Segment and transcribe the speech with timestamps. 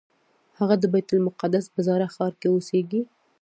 [0.59, 3.01] هغه د بیت المقدس په زاړه ښار کې اوسېږي.